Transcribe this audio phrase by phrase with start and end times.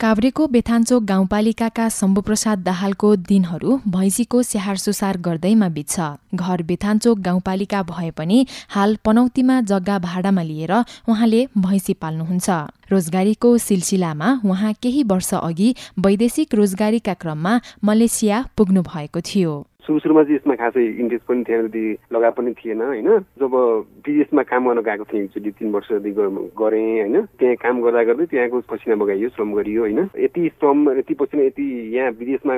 [0.00, 6.00] काभ्रेको बेथान्चोक गाउँपालिकाका शम्भुप्रसाद दाहालको दिनहरू भैँसीको स्याहार सुसार गर्दैमा बित्छ।
[6.34, 12.48] घर बेथान्चोक गाउँपालिका भए पनि हाल पनौतीमा जग्गा भाडामा लिएर उहाँले भैँसी पाल्नुहुन्छ।
[12.92, 19.56] रोजगारीको सिलसिलामा उहाँ केही वर्ष अघि वैदेशिक रोजगारीका क्रममा मलेसिया पुग्नु भएको थियो।
[19.88, 23.08] सुरु सुरुमा चाहिँ यसमा खासै इन्ट्रेस्ट पनि थिएन त्यति लगाए पनि थिएन होइन?
[23.40, 23.54] जब
[24.04, 26.12] विदेशमा काम गर्न गएको थिएँ एकचोटि तिन वर्षदेखि
[26.52, 27.16] गरेँ होइन?
[27.40, 30.00] त्यहाँ काम गर्दा गर्दै त्यहाँको पसिना बगाइयो श्रम गरियो होइन?
[30.18, 32.54] यति श्रम यति पसिना यति यहाँ विदेशमा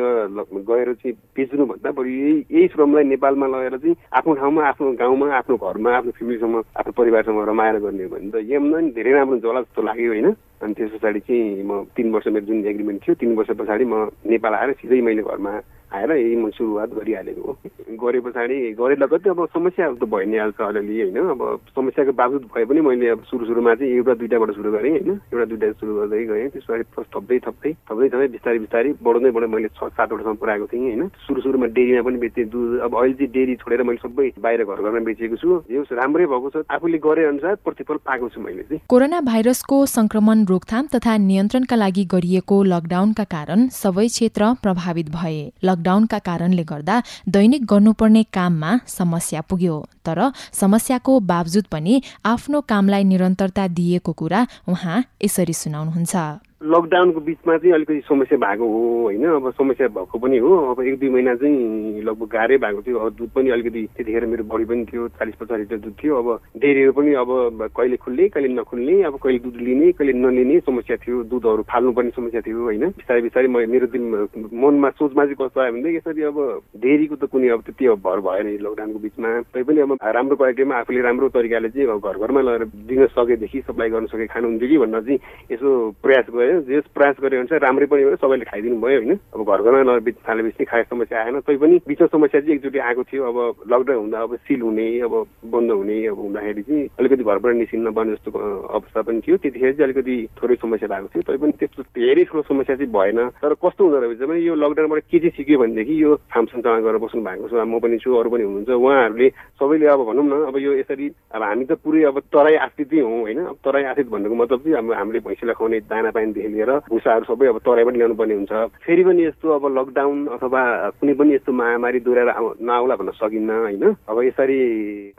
[0.67, 5.57] गएर चाहिँ बेच्नुभन्दा बरु यही यही श्रमलाई नेपालमा लगेर चाहिँ आफ्नो ठाउँमा आफ्नो गाउँमा आफ्नो
[5.57, 9.83] घरमा आफ्नो फ्यामिलीसँग आफ्नो परिवारसँग रमाएर गर्ने हो भने त यहाँ धेरै राम्रो होला जस्तो
[9.83, 10.35] लाग्यो होइन?
[10.61, 14.11] अनि त्यस पछाडि चाहिँ म तिन वर्ष मेरो जुन एग्रिमेन्ट थियो तिन वर्ष पछाडि म
[14.27, 15.53] नेपाल आएर सिधै मैले घरमा
[15.91, 17.53] आएर यही म सुरुवात गरिहालेको हो।
[18.01, 21.19] गरे पछाडि गरे लगत्तै अब समस्याहरू त भइ नै हाल्छ अलिअलि होइन?
[21.35, 21.43] अब
[21.75, 25.11] समस्याको बावजुद भए पनि मैले अब सुरु सुरुमा चाहिँ एउटा दुइटाबाट सुरु गरेँ होइन?
[25.35, 29.55] एउटा दुइटा सुरु गर्दै गएँ। त्यस पछाडि थप्दै थप्दै थप्दै थप्दै बिस्तारै बिस्तारै बढाउँदै बढाउँदै
[29.57, 31.03] मैले छ सातवटासम्म पुऱ्याएको थिएँ होइन?
[31.27, 34.79] सुरु सुरुमा डेरीमा पनि बेचेँ दुध अब अहिले चाहिँ डेरी छोडेर मैले सबै बाहिर घर
[34.81, 38.81] घरमा बेचेको छु। यो राम्रै भएको छ। आफूले गरे अनुसार प्रतिफल पाएको छु मैले चाहिँ।
[38.89, 45.41] कोरोना भाइरसको संक्रमण रोकथाम तथा नियन्त्रणका लागि गरिएको लकडाउनका कारण सबै क्षेत्र प्रभावित भए।
[45.81, 50.19] लकडाउनका कारणले गर्दा दैनिक गर्नुपर्ने काममा समस्या पुग्यो। तर
[50.53, 56.15] समस्याको बावजुद पनि आफ्नो कामलाई निरन्तरता दिएको कुरा उहाँ यसरी सुनाउनुहुन्छ।
[56.63, 59.25] लकडाउनको बिचमा चाहिँ अलिकति समस्या भएको हो होइन?
[59.27, 63.13] अब समस्या भएको पनि हो। अब एक दुई महिना चाहिँ लगभग गाह्रै भएको थियो। अब
[63.17, 66.29] दुध पनि अलिकति त्यतिखेर मेरो बढी पनि थियो चालिस पचास लिटर दुध थियो। अब
[66.61, 67.31] डेरीहरू पनि अब
[67.77, 72.41] कहिले खुल्ने कहिले नखुल्ने अब कहिले दुध लिने कहिले नलिने समस्या थियो। दुधहरू फाल्नुपर्ने समस्या
[72.45, 72.85] थियो होइन?
[72.93, 74.05] बिस्तारै बिस्तारै मेरो दिन
[74.53, 76.37] मनमा सोचमा चाहिँ कस्तो आयो भने यसरी अब
[76.77, 81.01] डेरीको त कुनै अब त्यति अब भर भएन लकडाउनको बिचमा। तैपनि अब राम्रो क्वालिटीमा आफूले
[81.09, 85.19] राम्रो तरिकाले चाहिँ घर घरमा लगेर दिन सकेदेखि सप्लाई गर्न सके खानुहुन्थ्यो कि भनेर चाहिँ
[85.53, 85.69] यसो
[86.05, 89.41] प्रयास गरेँ भयो जे प्रयास गरे अनुसार राम्रै पनि भयो सबैले खाइदिनु भयो होइन। अब
[89.41, 93.23] घर घरमा नबेच थालेपछि खाए समस्या आएन तै पनि बिचमा समस्या चाहिँ एकचोटि आएको थियो।
[93.23, 93.39] अब
[93.71, 95.15] लकडाउन हुँदा अब सिल हुने अब
[95.47, 99.87] बन्द हुने अब हुँदाखेरि चाहिँ अलिकति घरबाट निस्किन नपर्ने जस्तो अवस्था पनि थियो। त्यतिखेर चाहिँ
[99.87, 103.99] अलिकति थोरै समस्या भएको थियो तैपनि त्यस्तो धेरै ठुलो समस्या चाहिँ भएन। तर कस्तो हुँदो
[104.01, 107.79] रहेछ भने यो लकडाउनबाट के चाहिँ सिक्यो भनेदेखि यो फामसङसँग गरेर बस्नु भएको छ। म
[107.79, 109.29] पनि छु अरू पनि हुनुहुन्छ। उहाँहरूले
[109.61, 113.21] सबैले अब भनौँ न अब यो यसरी अब हामी त पुरै अब तराई आश्रितै हौँ
[113.21, 117.25] होइन। अब तराई आश्रित भन्नुको मतलब चाहिँ अब हामीले भैँसीलाई खुवाउने दाना पानीदेखि लिएर भुसाहरू
[117.25, 118.53] सबै अब तराईबाट ल्याउनु पर्ने हुन्छ।
[118.85, 120.63] फेरि पनि यस्तो अब लकडाउन अथवा
[121.01, 122.31] कुनै पनि यस्तो महामारी दोहोऱ्याएर
[122.61, 123.85] नआउला भन्न सकिन्न होइन?
[124.09, 124.59] अब यसरी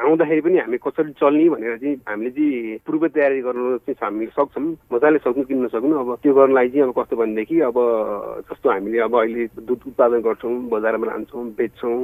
[0.02, 4.66] आउँदाखेरि पनि हामी कसरी चल्ने भनेर चाहिँ हामीले चाहिँ पूर्व तयारी गर्नु चाहिँ हामी सक्छौँ।
[4.94, 7.78] मजाले सक्नु किन्न सक्नु अब त्यो गर्नलाई चाहिँ अब कस्तो भनेदेखि अब
[8.50, 11.98] जस्तो हामीले अब अहिले दुध उत्पादन गर्छौँ बजारमा लान्छौँ बेच्छौँ।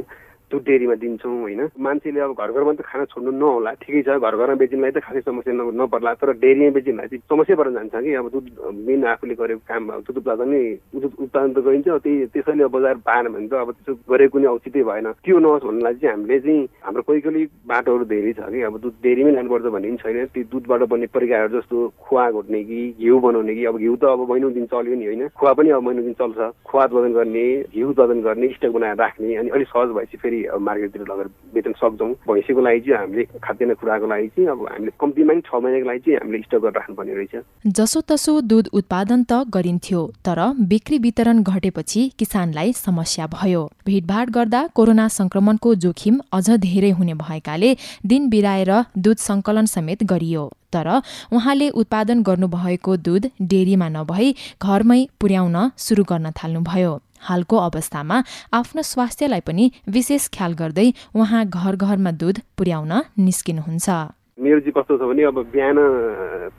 [0.52, 1.62] दुध डेरीमा दिन्छौँ होइन?
[1.76, 5.22] मान्छेले अब घर घरमा त खाना छोड्नु नहोला ठिकै छ घर घरमा बेचिनलाई त खासै
[5.28, 8.14] समस्या नपर्ला तर डेरीमा बेचिनलाई चाहिँ समस्या पर्न जान्छ कि?
[8.16, 8.46] अब दुध
[8.88, 10.62] मेन आफूले गरेको काम अब दुध उत्पादन नै
[10.96, 14.84] उत्पादन त गरिन्छ त्यही त्यसैले अब बजार पाएन भने त अब त्यसो गरेको कुनै औचितै
[14.88, 18.62] भएन। त्यो नहोस् भन्नलाई चाहिँ हामीले चाहिँ हाम्रो कोही कोही बाटोहरू धेरै छ कि?
[18.72, 21.76] अब दुध डेरीमै लानुपर्छ भन्ने पनि छैन। त्यो दुधबाट बन्ने परिकारहरू जस्तो
[22.08, 25.28] खुवा घोट्ने कि घिउ बनाउने कि अब घिउ त अब महिनौ दिन चल्यो नि होइन?
[25.36, 29.36] खुवा पनि अब महिनौ दिन चल्छ। खुवा उत्पादन गर्ने घिउ उत्पादन गर्ने स्टक बनाएर राख्ने
[29.44, 33.74] अनि अलिक सहज भएपछि फेरि फेरि मार्केटतिर लगेर बेच्न सक्छौँ। भैँसीको लागि चाहिँ हामीले खाद्यान्न
[33.82, 37.34] कुराको लागि चाहिँ अब हामीले कम्तीमा छ महिनाको लागि चाहिँ हामीले स्टक गरेर राख्नुपर्ने रहेछ।
[37.78, 40.40] जसोतसो दुध उत्पादन त गरिन्थ्यो तर
[40.70, 47.76] बिक्री वितरण घटेपछि किसानलाई समस्या भयो। भिडभाड गर्दा कोरोना संक्रमणको जोखिम अझ धेरै हुने भएकाले
[48.06, 50.88] दिन बिराएर दुध सङ्कलन समेत गरियो। तर
[51.32, 58.18] उहाँले उत्पादन गर्नुभएको दुध डेरीमा नभई घरमै पुर्याउन सुरु गर्न थाल्नुभयो। हालको अवस्थामा
[58.54, 63.90] आफ्नो स्वास्थ्यलाई पनि विशेष ख्याल गर्दै उहाँ घर घरमा दुध पुर्याउन निस्किनुहुन्छ।
[64.38, 65.78] मेरो चाहिँ कस्तो छ भने अब बिहान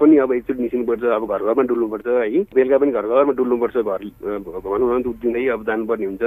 [0.03, 4.03] पनि अब एकचोटि निस्किनुपर्छ अब घर घरमा डुल्नुपर्छ है। बेलुका पनि घर घरमा डुल्नुपर्छ घर
[4.67, 6.25] भनौँ न दुध दिँदै अब जानुपर्ने हुन्छ।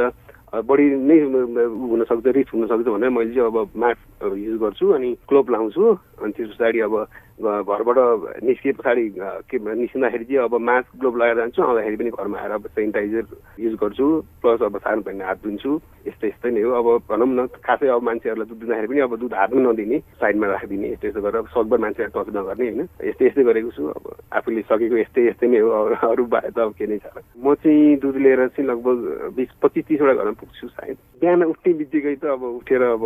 [0.52, 4.00] बढी नै हुनसक्छ रिस्क हुनसक्छ भनेर मैले चाहिँ अब मास्क
[4.32, 5.84] युज गर्छु अनि क्लोभ लाउँछु।
[6.24, 6.96] अनि त्यस पछाडि अब
[7.42, 7.98] घरबाट
[8.44, 9.04] निस्किए पछाडि
[9.50, 13.26] के निस्किँदाखेरि चाहिँ अब मास्क ग्लोभ लगाएर जान्छु आउँदाखेरि पनि घरमा आएर अब सेनिटाइजर
[13.60, 14.06] युज गर्छु
[14.42, 15.72] प्लस अब सानो पानी हात धुन्छु
[16.08, 19.34] यस्तै यस्तै नै हो। अब भनौँ न खासै अब मान्छेहरूलाई दुध दिँदाखेरि पनि अब दुध
[19.34, 22.82] हातमै नदिने साइडमा राखिदिने यस्तो यस्तो गरेर सकभर मान्छेहरू टच नगर्ने होइन?
[23.06, 25.70] यस्तै यस्तै गरेको छु। अब आफूले सकेको यस्तै यस्तै नै हो।
[26.02, 28.98] अरू बाहेक त अब के नै छ। म चाहिँ दुध लिएर चाहिँ लगभग
[29.38, 33.04] बिस पच्चिस तिसवटा घरमा पुग्छु सायद। बिहान उठ्ने बित्तिकै त अब उठेर अब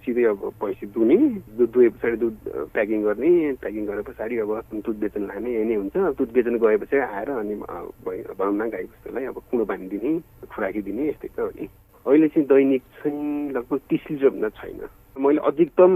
[0.00, 1.16] सिधै अब पैसा दुने
[1.52, 2.36] दुध दुहे पछाडि दुध
[2.72, 6.96] प्याकिङ गर्ने प्याकिङ गरे पछाडि अब दुध बेच्न लाने यही नै हुन्छ। दुध बेच्न गएपछि
[6.96, 10.10] आएर अनि भनौँ न गाई बस्तुलाई अब कुँडो पानी दिने
[10.50, 11.68] खुराकी दिने यस्तै त हो नि
[12.06, 14.80] अहिले चाहिँ दैनिक चाहिँ लगभग तिस लिटर भन्दा छैन।
[15.16, 15.92] मैले अधिकतम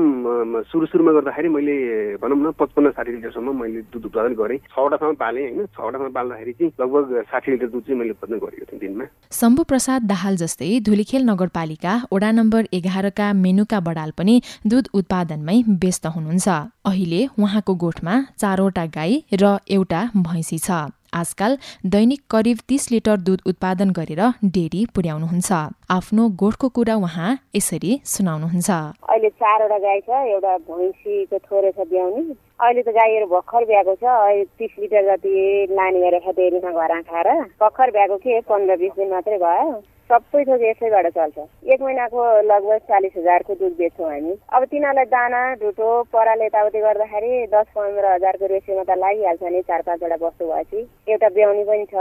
[0.64, 1.74] सुरु सुरुमा गर्दाखेरि मैले
[2.18, 6.72] भनौँ न पचपन्न साठी लिटरसम्म मैले दुध उत्पादन गरेँ। छवटासम्म पालेँ होइन। छवटासम्म पाल्दाखेरि चाहिँ
[6.80, 11.22] लगभग साठी लिटर दुध चाहिँ मैले उत्पादन गरेको थिएँ दिनमा। शम्भु प्रसाद दाहाल जस्तै धुलिखेल
[11.30, 16.48] नगरपालिका वडा नम्बर एघारका मेनुका बडाल पनि दुध उत्पादनमै व्यस्त हुनुहुन्छ।
[16.88, 23.40] अहिले उहाँको गोठमा चारवटा गाई र एउटा भैँसी छ। आजकाल दैनिक करिब तीस लिटर दुध
[23.46, 25.52] उत्पादन गरेर डेरी पुर्याउनुहुन्छ।
[25.90, 32.22] आफ्नो गोठको कुरा उहाँ यसरी सुनाउनुहुन्छ। अहिले चारवटा गाई छ एउटा भैँसीको थोरै छ ब्याउने।
[32.60, 35.34] अहिले त गाईहरू भर्खर ब्याएको छ अहिले तिस लिटर जति
[35.74, 37.28] लाने गरेको छ डेरीमा घर खाएर।
[37.60, 41.38] भर्खर ब्याएको के पन्ध्र बिस दिन मात्रै भयो। सबै थोक यसैबाट चल्छ।
[41.72, 47.46] एक महिनाको लगभग चालिस हजारको दुध बेच्छौँ हामी। अब तिनीहरूलाई दाना ढुटो पराल यताउति गर्दाखेरि
[47.54, 50.80] दस पन्ध्र हजारको रेसियोमा त लागिहाल्छ नि चार पाँचवटा वस्तु भएपछि।
[51.12, 51.94] एउटा ब्याउनी पनि छ।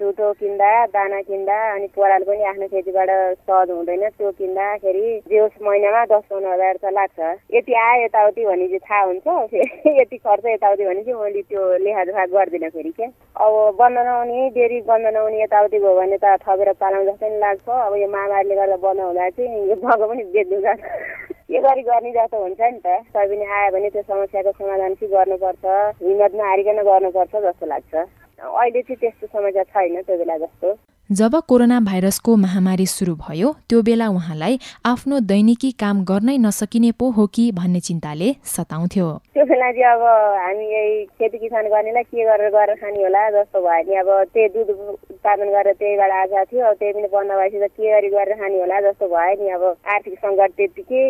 [0.00, 3.10] ढुटो किन्दा दाना किन्दा अनि पराल पनि आफ्नो खेतीबाट
[3.46, 7.20] सहज हुँदैन। त्यो किन्दाखेरि जेउस महिनामा दस पन्ध्र हजार त लाग्छ।
[7.54, 9.62] यति आयो यताउति भने चाहिँ थाहा हुन्छ।
[10.00, 13.08] यति खर्च यताउति भने चाहिँ मैले त्यो लेखाजोखा गर्दिनँ फेरि क्या।
[13.38, 17.68] अब बन्द नहुने डेरी बन्द नहुने यताउति भयो भने त थपेर पालाउँ जस्तै नि लाग्छ।
[17.68, 20.82] अब यो महामारीले गर्दा बन्द हुँदा चाहिँ यो भएको पनि बेच्नु जान्छ
[21.52, 25.12] के गरी गर्ने जस्तो हुन्छ नि त। तै पनि आयो भने त्यो समस्याको समाधान चाहिँ
[25.12, 25.64] गर्नुपर्छ।
[26.00, 27.94] हिम्मत नहारिकन गर्नुपर्छ जस्तो लाग्छ।
[28.40, 30.68] अहिले चाहिँ त्यस्तो समस्या छैन त्यो बेला जस्तो।
[31.12, 37.10] जब कोरोना भाइरसको महामारी सुरु भयो त्यो बेला उहाँलाई आफ्नो दैनिकी काम गर्नै नसकिने पो
[37.16, 40.02] हो कि भन्ने चिन्ताले सताउँथ्यो। त्यो बेला चाहिँ अब
[40.40, 44.48] हामी यही खेती किसान गर्नेलाई के गरेर गरेर खाने होला जस्तो भयो नि। अब त्यही
[44.54, 48.34] दुध उत्पादन गरेर त्यहीबाट आएको थियो। अब त्यही पनि बन्द भएपछि त के गरी गरेर
[48.40, 51.04] खाने होला जस्तो भयो नि। अब आर्थिक सङ्कट त्यतिकै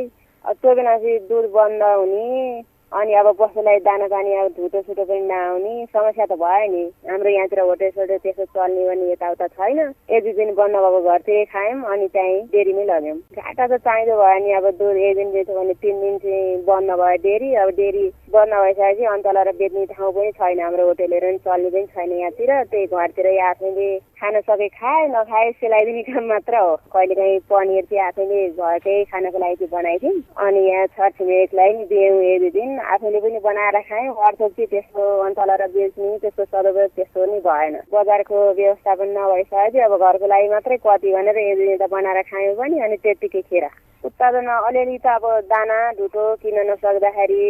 [0.58, 5.20] त्यो बेला चाहिँ दुध बन्द हुने। अनि अब पशुलाई दाना पानी अब धुटो सुटो पनि
[5.26, 9.78] नआउने समस्या त भयो नि। हाम्रो यहाँतिर होटेल सोटेल त्यसो चल्ने पनि यताउता छैन।
[10.12, 14.38] एक दुई दिन बन्द भएको घरतिर खायौँ अनि त्यहीँ डेरीमै लग्यौँ। घाटा त चाहिँदो भयो
[14.44, 18.04] नि अब दुध एक दिन बेच्यो भने तिन दिन चाहिँ बन्द भयो डेरी। अब डेरी
[18.36, 22.50] बन्द भइसकेपछि अन्त लगाएर बेच्ने ठाउँ पनि छैन हाम्रो होटेलहरू पनि चल्ने पनि छैन यहाँतिर।
[22.72, 23.90] त्यही घरतिर आफैले
[24.22, 29.38] खान सके खाए नखाए सिलाइदिने काम मात्र हो। कहिले काहीँ पनिर चाहिँ आफैले घरकै खानको
[29.38, 30.14] लागि चाहिँ बनाइदिउँ
[30.46, 35.02] अनि यहाँ छरछिमेकलाई पनि दियौँ एक दुई दिन आफैले पनि बनाएर खायौँ अर्थोक चाहिँ त्यस्तो
[35.26, 41.12] अन्तलर बेच्ने त्यस्तो सदुपयोग त्यस्तो नि भएन। बजारको व्यवस्थापन नभइसकेपछि अब घरको लागि मात्रै कति
[41.12, 43.66] भनेर एक दुई दिन त बनाएर खायौँ पनि अनि त्यत्तिकै खेर।
[44.04, 47.42] उत्पादनमा अलिअलि त अब दाना ढुटो किन्न नसक्दाखेरि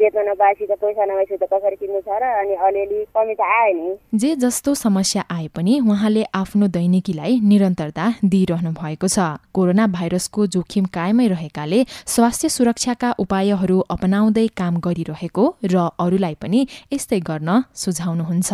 [0.00, 2.24] बेच्न नपाएपछि त पैसा नभएपछि त कसरी किन्नु छ र?
[2.40, 8.06] अनि अलिअलि कमी त आयो नि। जे जस्तो समस्या आए पनि उहाँले आफ्नो दैनिकीलाई निरन्तरता
[8.24, 9.18] दिइरहनु भएको छ।
[9.52, 16.60] कोरोना भाइरसको जोखिम कायमै रहेकाले स्वास्थ्य सुरक्षाका उपायहरू अपनाउँदै काम गरिरहेको र अरूलाई पनि
[16.92, 18.50] यस्तै गर्न सुझाउनुहुन्छ।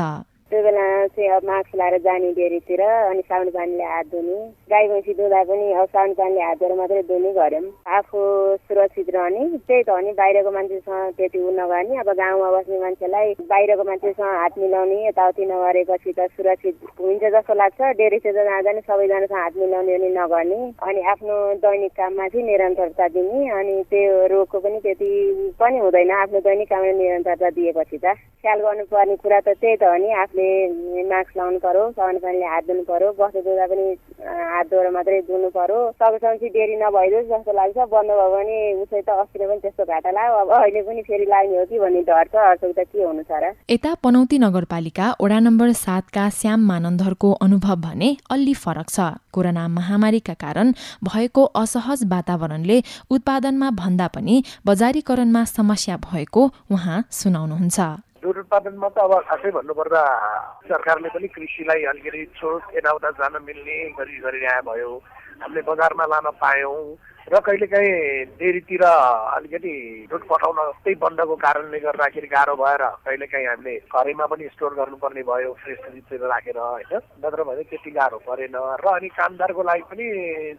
[0.47, 4.39] त्यो बेला चाहिँ अब मास्क लाएर जाने डेरीतिर अनि साउन पानीले हात धुने।
[4.71, 8.19] गाई भैँसी धुँदा पनि अब साउन पानीले हात धुएर मात्रै धुने गऱ्यौँ आफू
[8.67, 13.35] सुरक्षित रहने त्यही त हो नि बाहिरको मान्छेसँग त्यति उ नगर्ने। अब गाउँमा बस्ने मान्छेलाई
[13.47, 19.39] बाहिरको मान्छेसँग हात मिलाउने यताउति नगरेपछि त सुरक्षित हुन्छ जस्तो लाग्छ। डेरीतिर जाँदा नि सबैजनासँग
[19.39, 24.79] हात मिलाउने पनि नगर्ने। अनि आफ्नो दैनिक काममा चाहिँ निरन्तरता दिने अनि त्यो रोगको पनि
[24.83, 25.11] त्यति
[25.63, 29.97] पनि हुँदैन। आफ्नो दैनिक काममा निरन्तरता दिएपछि त। ख्याल गर्नुपर्ने कुरा त त्यही त हो
[30.03, 33.87] नि। आफूले मास्क लाउनु पर्यो साबुन पानीले हात धुनु पर्यो बस्नु धुँदा पनि
[34.57, 39.01] हात धोएर मात्रै धुनु पर्यो। सकेसम्म चाहिँ डेरी नभइदियोस् जस्तो लाग्छ। बन्द भयो भने उसै
[39.05, 42.25] त अस्ति पनि त्यस्तो घाटा लाग्यो अब अहिले पनि फेरि लाग्ने हो कि भन्ने डर
[42.33, 43.45] छ। अर्थक त के हुनु छ र?
[43.69, 48.99] यता पनौती नगरपालिका वडा नम्बर सातका श्याम मानन्दरको अनुभव भने अलि फरक छ।
[49.35, 50.73] कोरोना महामारीका कारण
[51.05, 52.79] भएको असहज वातावरणले
[53.11, 58.06] उत्पादनमा भन्दा पनि बजारीकरणमा समस्या भएको उहाँ सुनाउनुहुन्छ।
[58.47, 60.03] उत्पादनमा त अब खासै भन्नुपर्दा
[60.71, 64.91] सरकारले पनि कृषिलाई अलिकति छुट यताउता जान मिल्ने गरी गरिरह भयो।
[65.43, 66.79] हामीले बजारमा लान पायौँ।
[67.27, 69.75] र कहिलेकाहीँ डेरीतिर अलिकति
[70.11, 75.51] दुध पठाउन त्यही बन्दको कारणले गर्दाखेरि गाह्रो भएर कहिलेकाहीँ हामीले घरैमा पनि स्टोर गर्नुपर्ने भयो
[75.59, 76.93] फ्रेस फ्रिजतिर राखेर होइन?
[77.19, 80.07] नत्र भने त्यति गाह्रो परेन। र अनि कामदारको लागि पनि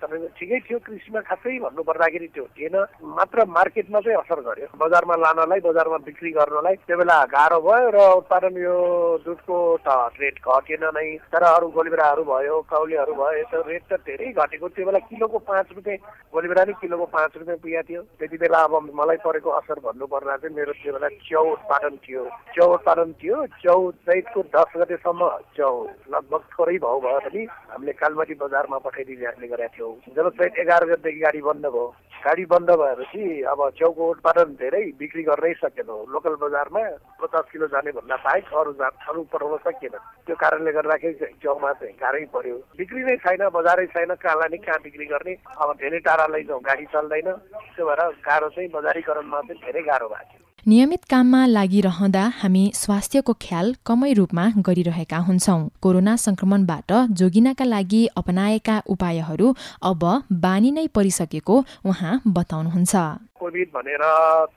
[0.04, 2.76] तपाईँको ठिकै थियो कृषिमा खासै भन्नुपर्दाखेरि त्यो थिएन।
[3.16, 7.98] मात्र मार्केटमा चाहिँ असर गर्यो। बजारमा लानलाई बजारमा बिक्री गर्नलाई त्यो बेला गाह्रो भयो र
[8.20, 8.76] उत्पादन यो
[9.24, 9.58] दुधको
[9.88, 9.88] त
[10.20, 14.86] रेट घटेन नै। तर अरू गोलीबेराहरू भयो कौलीहरू भयो त्यो रेट त धेरै घटेको त्यो
[14.92, 15.98] बेला किलोको पाँच रुपियाँ
[16.36, 20.56] गोलीबेरा नि किलोको पाँच रुपियाँ पुगेको थियो। त्यति बेला अब मलाई परेको असर भन्नुपर्दा चाहिँ
[20.56, 22.24] मेरो त्यो बेला च्याउ उत्पादन थियो।
[22.54, 25.76] च्याउ उत्पादन थियो। च्याउ चैतको दस गतेसम्म च्याउ
[26.14, 31.20] लगभग थोरै भाउ भयो पनि हामीले कालमाटी बजारमा पठाइदिने गरेका थियौँ। जब चैत एघार गतेदेखि
[31.20, 31.88] गाडी बन्द भयो।
[32.18, 36.82] गाडी बन्द भएपछि अब च्याउको उत्पादन धेरै बिक्री गर्नै सकेनौँ। लोकल बजारमा
[37.22, 39.96] पचास किलो जाने भन्दा बाहेक अरू जा अरू पठाउन सकिएन।
[40.26, 44.80] त्यो कारणले गर्दाखेरि च्याउमा चाहिँ गाह्रै पर्यो। बिक्री नै छैन बजारै छैन कहाँलाई नि कहाँ
[44.84, 45.34] बिक्री गर्ने?
[45.62, 47.30] अब धेरै टाढा गाडीको गाडी चल्दैन।
[47.76, 53.34] त्यो भएर गाह्रो चाहिँ बजारीकरणमा चाहिँ धेरै गाह्रो भएको थियो। नियमित काममा लागिरहँदा हामी स्वास्थ्यको
[53.34, 59.48] ख्याल कमै रूपमा गरिरहेका हुन्छौँ। कोरोना संक्रमणबाट जोगिनका लागि अपनाएका उपायहरू
[59.84, 62.96] अब बानी नै परिसकेको उहाँ बताउनुहुन्छ।
[63.40, 64.04] कोभिड भनेर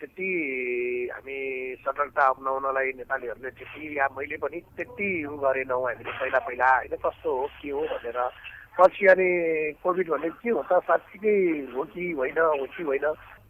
[0.01, 0.29] त्यति
[1.15, 1.39] हामी
[1.87, 7.47] सतर्कता अप्नाउनलाई नेपालीहरूले त्यति या मैले पनि त्यति गरेनौँ हामीले पहिला पहिला होइन कस्तो हो
[7.63, 8.19] के हो भनेर
[8.79, 9.29] पछि अनि
[9.83, 11.37] कोभिड भन्ने के हो त साँच्चीकै
[11.75, 13.05] हो कि होइन हो कि होइन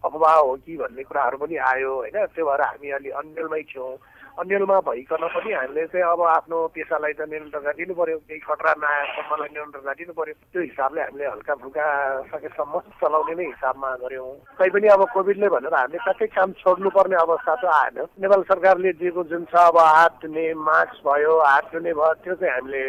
[0.05, 2.17] अफवाह हो कि भन्ने कुराहरू पनि आयो होइन?
[2.27, 3.93] त्यो भएर हामी अलि अन्यलमै थियौँ
[4.41, 9.49] अन्यलमा भइकन पनि हामीले चाहिँ अब आफ्नो पेसालाई त नियन्त्रण दिनु पर्यो। केही खतरा नआएसम्मलाई
[9.53, 11.85] नियन्त्रण दिनु पर्यो। त्यो हिसाबले हामीले हल्का फुल्का
[12.33, 17.65] सकेसम्म चलाउने नै हिसाबमा गऱ्यौँ। पनि अब कोभिडले भनेर हामीले कतै काम छोड्नुपर्ने अवस्था त
[17.69, 22.35] आएन। नेपाल सरकारले दिएको जुन छ अब हात धुने मास्क भयो हात धुने भयो त्यो
[22.41, 22.83] चाहिँ हामीले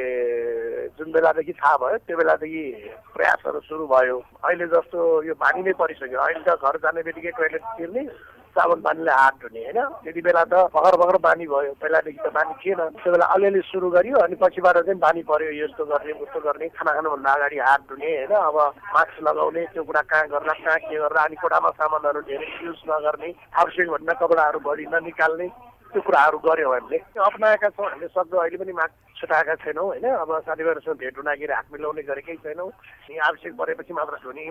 [0.95, 2.63] जुन बेलादेखि थाहा भयो त्यो बेलादेखि
[3.11, 4.17] प्रयासहरू सुरु भयो।
[4.47, 8.03] अहिले जस्तो यो बानी नै परिसक्यो। अहिले त घर जाने बित्तिकै टोइलेट तिर्ने
[8.51, 9.79] साबुन पानीले हात धुने होइन?
[10.03, 13.89] त्यति बेला त भर्खर भर्खर बानी भयो। पहिलादेखि त बानी थिएन। त्यो बेला अलिअलि सुरु
[13.89, 18.11] गरियो अनि पछिबाट चाहिँ बानी पर्यो यस्तो गर्ने उस्तो गर्ने खाना खानुभन्दा अगाडि हात धुने
[18.11, 18.33] होइन?
[18.35, 18.57] अब
[18.95, 23.29] मास्क लगाउने त्यो कुरा कहाँ गर्ला कहाँ के गर्ला अनि कोठामा सामानहरू धेरै युज नगर्ने
[23.55, 25.47] आवश्यक भन्दा कपडाहरू बढी ननिकाल्ने
[25.91, 30.05] त्यो कुराहरू गऱ्यौँ हामीले। अप्नाएका छौँ हामीले सक्दो अहिले पनि मास्क छुटाएका छैनौँ होइन?
[30.07, 32.69] अब साथीभाइहरूसँग भेट हुँदाखेरि हात मिलाउने गरेकै छैनौँ।
[33.11, 34.45] आवश्यक परेपछि मात्र धुने।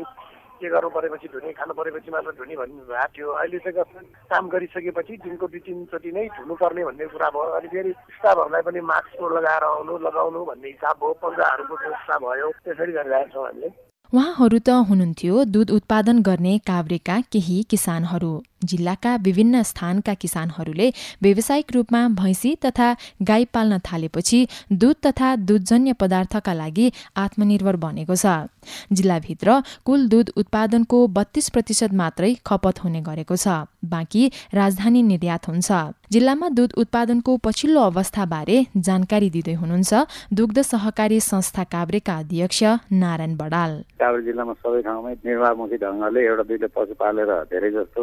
[0.61, 3.85] के गर्नु परेपछि धुने खानु परेपछि मात्र धुने भन्ने भएको थियो। अहिले चाहिँ
[4.31, 9.21] काम गरिसकेपछि दिनको दुई तिनचोटि नै धुनुपर्ने भन्ने कुरा भयो। अनि फेरि स्टाफहरूलाई पनि मास्क
[9.37, 13.69] लगाएर आउनु लगाउनु भन्ने हिसाब भयो। पन्जाहरूको व्यवस्था भयो। त्यसरी गरिरहेका छौँ हामीले।
[14.13, 18.33] उहाँहरू त हुनुहुन्थ्यो दुध उत्पादन गर्ने काभ्रेका केही किसानहरू।
[18.65, 20.89] जिल्लाका विभिन्न स्थानका किसानहरूले
[21.23, 22.89] व्यावसायिक रूपमा भैँसी तथा
[23.23, 28.27] गाई पाल्न थालेपछि दूध तथा दूधजन्य पदार्थका लागि आत्मनिर्भर बनेको छ।
[28.93, 33.49] जिल्लाभित्र कुल दूध उत्पादनको बत्तीस प्रतिशत मात्रै खपत हुने गरेको छ।
[33.85, 35.71] बाँकी राजधानी निर्यात हुन्छ।
[36.13, 39.93] जिल्लामा दूध उत्पादनको पछिल्लो अवस्थाबारे जानकारी दिँदै हुनुहुन्छ
[40.35, 42.63] दुग्ध सहकारी संस्था काभ्रेका अध्यक्ष
[42.93, 48.01] नारायण बडाल। काभ्रे जिल्लामा सबै ठाउँमै निर्वाहमुखी ढङ्गले एउटा दुईवटा पशु पालेर धेरै जस्तो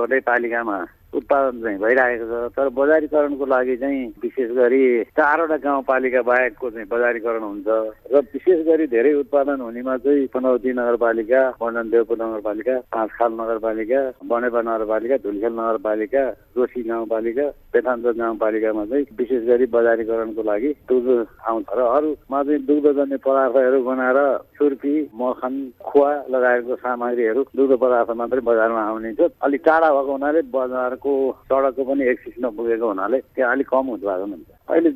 [0.00, 0.76] तेह्रवटै पालिकामा
[1.14, 7.42] उत्पादन चाहिँ भइरहेको छ। तर बजारीकरणको लागि चाहिँ विशेष गरी चारवटा गाउँपालिका बाहेकको चाहिँ बजारीकरण
[7.42, 7.68] हुन्छ
[8.12, 14.00] र विशेष गरी धेरै उत्पादन हुनेमा चाहिँ पनौती नगरपालिका वर्णनदेवपुर नगरपालिका पाँचखाल नगरपालिका
[14.30, 16.22] बनेपा नगरपालिका धुलखेल नगरपालिका
[16.54, 21.08] जोशी गाउँपालिका पेथान्चोक गाउँपालिकामा चाहिँ विशेष गरी बजारीकरणको लागि दुध
[21.48, 24.18] आउँछ र अरूमा चाहिँ दुग्धजन्य पदार्थहरू बनाएर
[24.56, 30.42] छुर्पी मखन खुवा लगाएको सामग्रीहरू दुग्ध पदार्थ मात्रै बजारमा आउने छ। अलिक टाढा भएको हुनाले
[30.54, 34.90] बजार सडकको सडकको पनि एक्सिस नपुगेको हुनाले त्यहाँ अलिक कम उत्पादन हुन्छ। अहिले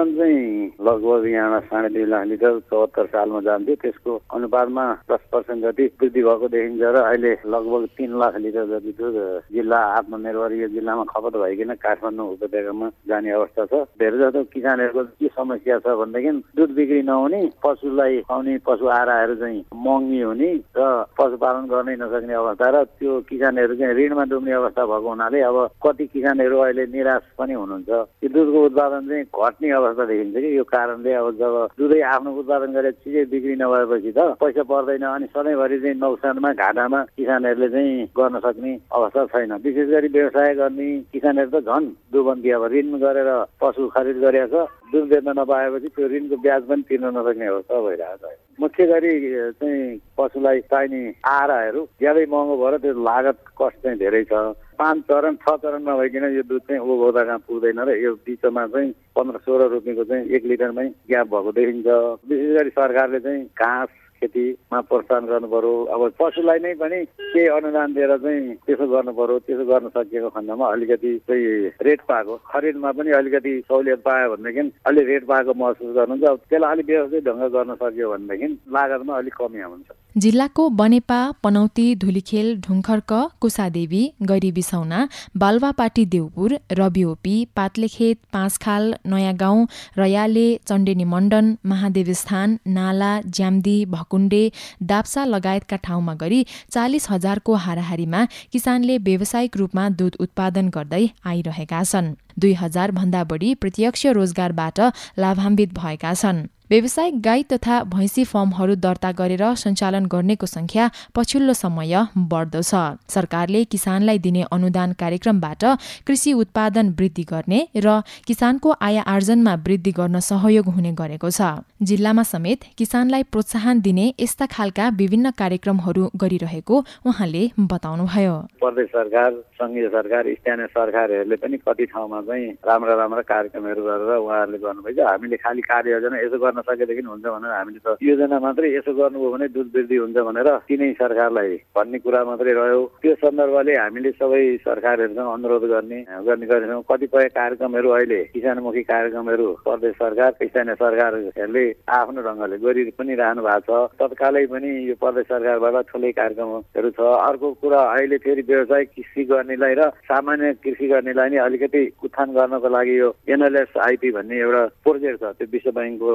[0.00, 5.64] उत्पादन चाहिँ लगभग यहाँ साढे दुई लाख लिटर चौहत्तर सालमा जान्थ्यो। त्यसको अनुपातमा दस पर्सेन्ट
[5.64, 9.16] जति वृद्धि भएको देखिन्छ र अहिले लगभग तिन लाख लिटर जति दुध
[9.52, 15.28] जिल्ला आत्मनिर्भर यो जिल्लामा खपत भइकन काठमाडौँ उपत्यकामा जाने अवस्था छ। धेरै जस्तो किसानहरूको के
[15.28, 20.80] समस्या छ भनेदेखि दुध बिक्री नहुने पशुलाई खुवाउने पशु आराहरू चाहिँ महँगी हुने र
[21.18, 26.06] पशुपालन गर्नै नसक्ने अवस्था र त्यो किसानहरू चाहिँ ऋणमा डुब्ने अवस्था भएको हुनाले अब कति
[26.14, 27.88] किसानहरू अहिले निराश पनि हुनुहुन्छ।
[28.24, 30.56] यो दुधको उत्पादन चाहिँ घट्ने अवस्था देखिन्छ कि?
[30.56, 35.26] यो कारणले अब जब दुधै आफ्नो उत्पादन गरेर चिजै बिक्री नभएपछि त पैसा पर्दैन अनि
[35.34, 41.50] सधैँभरि चाहिँ नोक्सानमा घाटामा किसानहरूले चाहिँ गर्न सक्ने अवस्था छैन। विशेष गरी व्यवसाय गर्ने किसानहरू
[41.50, 43.30] त झन् दुबन्दी अब ऋण गरेर
[43.60, 48.28] पशु खरिद गरेको छ। दुध बेच्न नपाएपछि त्यो ऋणको ब्याज पनि तिर्न नसक्ने अवस्था भइरहेको
[48.28, 49.12] छ। मुख्य गरी
[49.60, 54.34] चाहिँ पशुलाई चाहिने आहाराहरू ज्यादै महँगो भएर त्यो लागत कस्ट चाहिँ धेरै छ।
[54.80, 58.92] पाँच चरण छ चरणमा भइकन यो दुध चाहिँ उपभोक्ता कहाँ पुग्दैन र यो बिचमा चाहिँ
[59.16, 61.86] पन्ध्र सोह्र रुपियाँको चाहिँ एक लिटरमै ग्याप भएको देखिन्छ।
[62.28, 63.88] विशेष गरी सरकारले चाहिँ घाँस
[64.20, 66.98] खेतीमा प्रोत्साहन गर्नु पर्यो अब पशुलाई नै पनि
[67.32, 72.36] केही अनुदान दिएर चाहिँ त्यसो गर्नु पर्यो त्यसो गर्न सकिएको खण्डमा अलिकति चाहिँ रेट पाएको।
[72.52, 77.44] खरिदमा पनि अलिकति सहुलियत पायो भनेदेखि अलिक रेट पाएको महसुस गर्नुहुन्छ। त्यसलाई अलिक व्यवस्थित ढङ्ग
[77.56, 84.98] गर्न सक्यो भनेदेखि लागतमा अलिक कमी आउँछ। जिल्लाको बनेपा पनौती धुलीखेल ढुङ्खर्क कुसादेवी गैरी बिसौना
[85.36, 89.66] बालुवापाटी देउपुर रबिओपी पातलेखेत पाँचखाल नयाँ गाउँ
[89.98, 94.42] रयाले चण्डेनी मण्डन महादेवस्थान नाला ज्याम्दी भकुण्डे
[94.90, 102.14] दाप्सा लगायतका ठाउँमा गरी चालिस हजारको हाराहारीमा किसानले व्यावसायिक रूपमा दूध उत्पादन गर्दै आइरहेका छन्।
[102.40, 104.80] दुई हजार भन्दा बढी प्रत्यक्ष रोजगारबाट
[105.18, 110.84] लाभान्वित भएका छन्। व्यावसायिक गाई तथा भैँसी फर्महरू दर्ता गरेर सञ्चालन गर्नेको संख्या
[111.16, 111.94] पछिल्लो समय
[112.30, 112.74] बढ्दो छ।
[113.10, 115.64] सरकारले किसानलाई दिने अनुदान कार्यक्रमबाट
[116.06, 121.50] कृषि उत्पादन वृद्धि गर्ने र किसानको आय आर्जनमा वृद्धि गर्न सहयोग हुने गरेको छ।
[121.90, 129.88] जिल्लामा समेत किसानलाई प्रोत्साहन दिने यस्ता खालका विभिन्न कार्यक्रमहरू गरिरहेको उहाँले बताउनुभयो। प्रदेश सरकार सङ्घीय
[129.88, 135.62] सरकार स्थानीय सरकारहरूले पनि कति ठाउँमा चाहिँ राम्रा राम्रा कार्यक्रमहरू गरेर उहाँहरूले गर्नुभएको हामीले खालि
[135.66, 139.96] कार्ययोजना यसो गर्न सकेदेखि हुन्छ भनेर हामीले त योजना मात्रै यसो गर्नुभयो भने दुध वृद्धि
[139.96, 145.98] हुन्छ भनेर तिनै सरकारलाई भन्ने कुरा मात्रै रह्यो। त्यो सन्दर्भले हामीले सबै सरकारहरूसँग अनुरोध गर्ने
[146.26, 151.64] गर्ने गरेछौँ। कतिपय कार्यक्रमहरू अहिले किसानमुखी कार्यक्रमहरू प्रदेश सरकार स्थानीय सरकारहरूले
[151.98, 157.00] आफ्नो ढङ्गले गरि पनि रहनु भएको छ। तत्कालै पनि यो प्रदेश सरकारबाट ठुलै कार्यक्रमहरू छ।
[157.00, 162.68] अर्को कुरा अहिले फेरि व्यवसायिक कृषि गर्नेलाई र सामान्य कृषि गर्नेलाई नै अलिकति उत्थान गर्नको
[162.68, 166.14] लागि यो एनएलएस आइपी भन्ने एउटा प्रोजेक्ट छ। त्यो विश्व ब्याङ्कको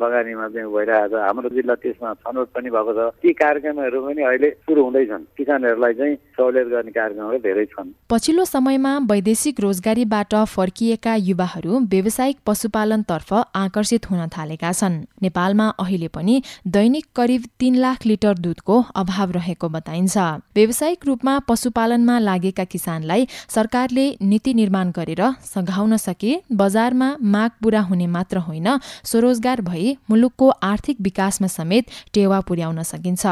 [0.00, 4.50] लगानीमा चाहिँ भइरहेको छ। हाम्रो जिल्ला त्यसमा छनौट पनि भएको छ। ती कार्यक्रमहरू पनि अहिले
[4.64, 11.72] सुरु हुँदैछन्। किसानहरूलाई चाहिँ सहुलियत गर्ने कार्यक्रमहरू धेरै छन्। पछिल्लो समयमा वैदेशिक रोजगारीबाट फर्किएका युवाहरू
[11.92, 18.76] व्यावसायिक पशुपालनतर्फ आकर्षित हुन थालेका छन्। नेपालमा अहिले पनि दैनिक करिब तीन लाख लिटर दुधको
[18.94, 20.16] अभाव रहेको बताइन्छ।
[20.56, 28.06] व्यावसायिक रूपमा पशुपालनमा लागेका किसानलाई सरकारले नीति निर्माण गरेर सघाउन सके बजारमा माग पूरा हुने
[28.06, 28.68] मात्र होइन
[29.04, 33.24] स्वरोजगार भई मुलुकको आर्थिक विकासमा समेत टेवा पुर्याउन सकिन्छ।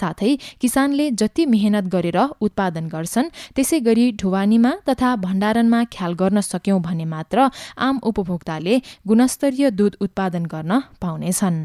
[0.00, 6.80] साथै किसानले जति मेहनत गरेर उत्पादन गर्छन् त्यसै गरी ढुवानीमा तथा भण्डारणमा ख्याल गर्न सक्यौं
[6.82, 11.58] भने मात्र आम उपभोक्ताले गुणस्तरीय दूध उत्पादन गर्न पाउनेछन्।